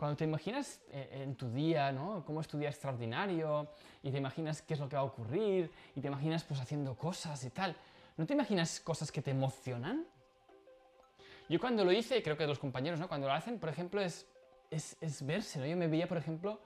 [0.00, 2.24] Cuando te imaginas eh, en tu día, ¿no?
[2.24, 3.68] Cómo es tu día extraordinario
[4.02, 6.96] y te imaginas qué es lo que va a ocurrir y te imaginas pues haciendo
[6.96, 7.76] cosas y tal,
[8.16, 10.06] ¿no te imaginas cosas que te emocionan?
[11.50, 13.08] Yo cuando lo hice, creo que los compañeros, ¿no?
[13.08, 14.26] Cuando lo hacen, por ejemplo, es,
[14.70, 15.66] es, es verse, ¿no?
[15.66, 16.62] Yo me veía, por ejemplo,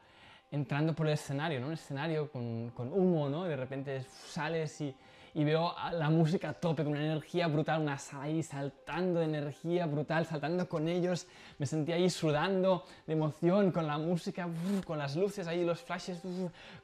[0.51, 1.67] entrando por el escenario, ¿no?
[1.69, 3.45] Un escenario con, con humo, ¿no?
[3.45, 4.95] De repente sales y,
[5.37, 9.25] y veo la música a tope, con una energía brutal, una sala ahí saltando de
[9.25, 11.27] energía brutal, saltando con ellos.
[11.59, 14.49] Me sentía ahí sudando de emoción con la música,
[14.87, 16.23] con las luces ahí, los flashes,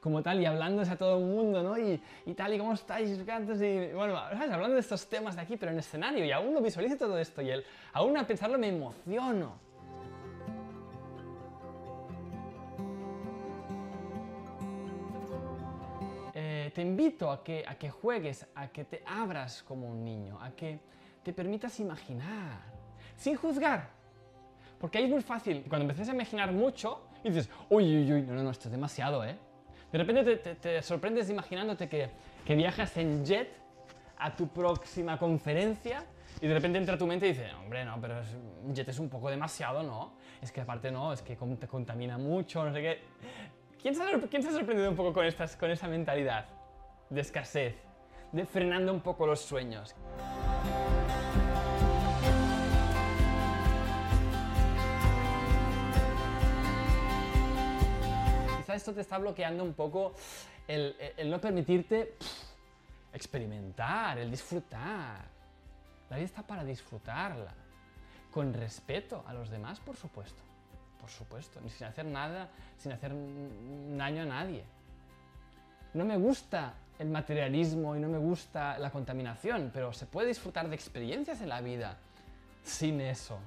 [0.01, 1.77] como tal, y hablándose a todo el mundo, ¿no?
[1.77, 5.71] Y, y tal, y cómo estáis, y bueno, hablando de estos temas de aquí, pero
[5.71, 7.51] en escenario, y aún no visualizo todo esto, y
[7.93, 9.70] aún a pensarlo me emociono.
[16.71, 20.51] Te invito a que, a que juegues, a que te abras como un niño, a
[20.51, 20.79] que
[21.23, 22.61] te permitas imaginar,
[23.15, 23.89] sin juzgar.
[24.79, 28.21] Porque ahí es muy fácil, cuando empiezas a imaginar mucho, y dices, uy, uy, uy,
[28.23, 29.37] no, no, no, esto es demasiado, ¿eh?
[29.91, 32.09] De repente te, sorprendes imaginándote que,
[32.45, 33.49] que viajas en jet
[34.17, 36.05] a tu próxima conferencia
[36.39, 38.21] y de repente entra tu mente y dice, hombre, no, pero
[38.63, 40.13] un jet es un poco demasiado, ¿no?
[40.41, 42.99] Es que aparte no, es que te contamina mucho, no sé qué.
[43.81, 46.45] ¿Quién se, ha, ¿quién se ha sorprendido un poco con, estas, con esa mentalidad?
[47.11, 47.75] De escasez,
[48.31, 49.93] de frenando un poco los sueños.
[58.57, 60.15] Quizá esto te está bloqueando un poco
[60.67, 60.95] el,
[61.25, 62.15] no permitirte
[63.13, 65.25] experimentar, el disfrutar.
[66.09, 67.53] La vida está para disfrutarla,
[68.31, 70.41] con respeto a los demás, por supuesto.
[70.97, 73.11] Por supuesto, sin hacer nada, sin hacer
[73.97, 74.63] daño a nadie.
[75.93, 80.69] No me gusta el materialismo y no me gusta la contaminación, pero se puede disfrutar
[80.69, 81.97] de experiencias en la vida
[82.63, 83.39] sin eso,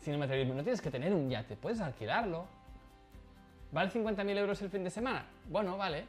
[0.00, 0.54] sin el materialismo.
[0.54, 2.46] No tienes que tener un yate, puedes alquilarlo.
[3.70, 5.26] ¿Vale 50.000 euros el fin de semana?
[5.46, 6.06] Bueno, vale.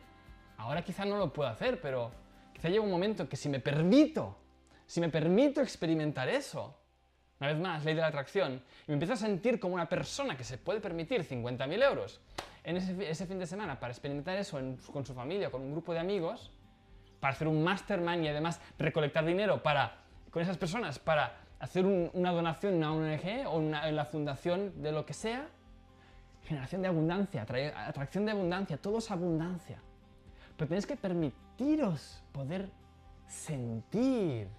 [0.58, 2.10] Ahora quizá no lo puedo hacer, pero
[2.54, 4.38] quizá llega un momento que si me permito,
[4.88, 6.74] si me permito experimentar eso,
[7.42, 10.38] una vez más, ley de la atracción, y me empiezo a sentir como una persona
[10.38, 12.22] que se puede permitir 50.000 euros
[12.64, 14.58] en ese, fin de semana para experimentar eso
[14.94, 16.52] con su familia, con un grupo de amigos,
[17.22, 19.96] para hacer un mastermind y además recolectar dinero para,
[20.30, 24.92] con esas personas para hacer una donación a una ONG o en la fundación de
[24.92, 25.48] lo que sea,
[26.44, 29.78] generación de abundancia, atracción de abundancia, todo es abundancia.
[30.58, 32.70] Pero tenéis que permitiros poder
[33.28, 34.50] sentir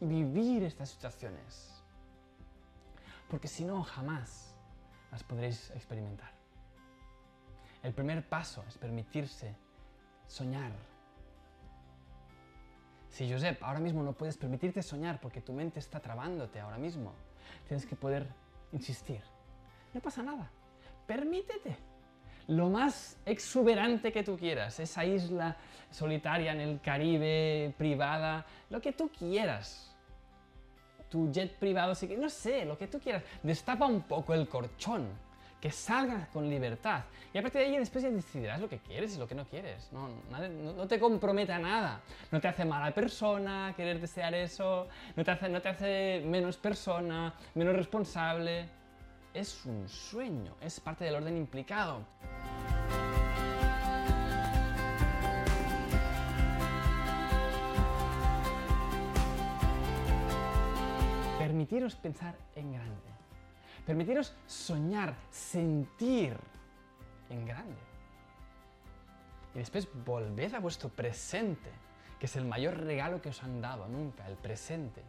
[0.00, 1.74] y vivir estas situaciones
[3.34, 4.54] porque si no, jamás
[5.10, 6.30] las podréis experimentar.
[7.82, 9.56] El primer paso es permitirse
[10.28, 10.70] soñar.
[13.14, 17.12] Si Josep, ahora mismo no puedes permitirte soñar porque tu mente está trabándote ahora mismo,
[17.68, 18.26] tienes que poder
[18.72, 19.20] insistir.
[19.92, 20.50] No pasa nada.
[21.06, 21.76] Permítete
[22.48, 25.56] lo más exuberante que tú quieras, esa isla
[25.92, 29.94] solitaria en el Caribe, privada, lo que tú quieras
[31.08, 33.22] tu jet privado, que no sé, lo que tú quieras.
[33.44, 35.06] Destapa un poco el corchón,
[35.64, 37.04] que salga con libertad.
[37.32, 39.46] Y a partir de ahí después ya decidirás lo que quieres y lo que no
[39.46, 39.88] quieres.
[39.92, 40.10] No,
[40.76, 42.02] no, te comprometa nada.
[42.30, 46.58] No te hace mala persona querer desear eso, no te, hace, no te hace menos
[46.58, 48.68] persona, menos responsable.
[49.32, 52.04] Es un sueño, es parte del orden implicado.
[61.38, 63.13] permitiros pensar en grande.
[63.86, 66.36] Permitiros soñar, sentir
[67.28, 67.76] en grande.
[69.54, 71.70] Y después volved a vuestro presente,
[72.18, 75.02] que es el mayor regalo que os han dado nunca, el presente.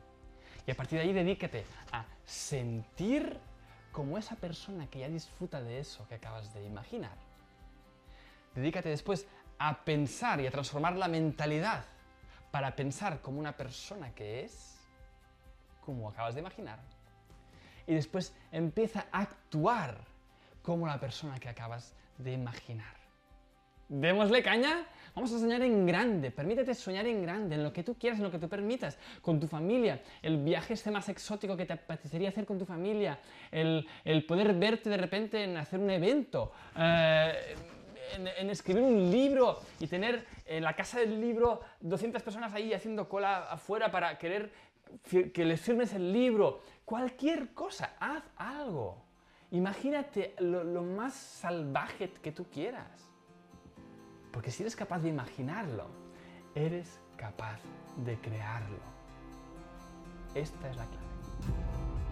[0.67, 3.39] Y a partir de ahí dedícate a sentir
[3.91, 7.15] como esa persona que ya disfruta de eso que acabas de imaginar.
[8.53, 9.25] Dedícate después
[9.57, 11.85] a pensar y a transformar la mentalidad
[12.51, 14.77] para pensar como una persona que es
[15.85, 16.79] como acabas de imaginar.
[17.87, 19.97] Y después empieza a actuar
[20.61, 22.95] como la persona que acabas de imaginar.
[23.87, 24.85] Démosle caña.
[25.13, 26.31] Vamos a soñar en grande.
[26.31, 29.39] Permítete soñar en grande, en lo que tú quieras, en lo que tú permitas, con
[29.39, 30.01] tu familia.
[30.21, 33.19] El viaje este más exótico que te apetecería hacer con tu familia.
[33.51, 33.85] El,
[34.27, 36.51] poder verte de repente en hacer un evento.
[36.75, 37.55] Eh,
[38.15, 42.73] en, en, escribir un libro y tener en la casa del libro 200 personas ahí
[42.73, 44.51] haciendo cola afuera para querer
[45.33, 49.05] que les firmes el libro, cualquier cosa, haz algo.
[49.51, 53.09] Imagínate lo, más salvaje que tú quieras.
[54.31, 55.85] Porque si eres capaz de imaginarlo,
[56.55, 57.59] eres capaz
[58.03, 58.95] de crearlo.
[60.33, 61.05] Esta es la clave.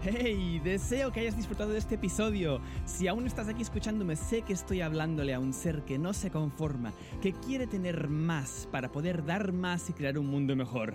[0.06, 2.60] Hey, deseo que hayas disfrutado de este episodio.
[2.84, 6.30] Si aún estás aquí escuchándome, sé que estoy hablándole a un ser que no se
[6.30, 6.92] conforma,
[7.22, 10.94] que quiere tener más para poder dar más y crear un mundo mejor.